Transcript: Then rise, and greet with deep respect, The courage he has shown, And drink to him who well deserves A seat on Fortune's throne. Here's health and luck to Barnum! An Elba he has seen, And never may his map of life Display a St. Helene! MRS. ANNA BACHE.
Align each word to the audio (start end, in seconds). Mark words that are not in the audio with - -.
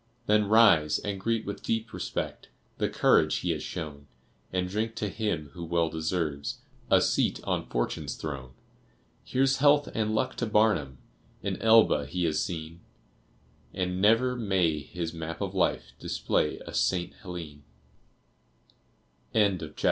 Then 0.25 0.47
rise, 0.49 0.97
and 0.97 1.21
greet 1.21 1.45
with 1.45 1.61
deep 1.61 1.93
respect, 1.93 2.49
The 2.79 2.89
courage 2.89 3.35
he 3.41 3.51
has 3.51 3.61
shown, 3.61 4.07
And 4.51 4.67
drink 4.67 4.95
to 4.95 5.09
him 5.09 5.51
who 5.53 5.63
well 5.63 5.89
deserves 5.91 6.57
A 6.89 6.99
seat 7.03 7.39
on 7.43 7.67
Fortune's 7.69 8.15
throne. 8.15 8.53
Here's 9.23 9.57
health 9.57 9.89
and 9.93 10.15
luck 10.15 10.35
to 10.37 10.47
Barnum! 10.47 10.97
An 11.43 11.57
Elba 11.61 12.07
he 12.07 12.23
has 12.25 12.43
seen, 12.43 12.79
And 13.75 14.01
never 14.01 14.35
may 14.35 14.79
his 14.79 15.13
map 15.13 15.39
of 15.39 15.53
life 15.53 15.91
Display 15.99 16.57
a 16.65 16.73
St. 16.73 17.13
Helene! 17.21 17.61
MRS. 19.35 19.39
ANNA 19.39 19.57
BACHE. 19.59 19.79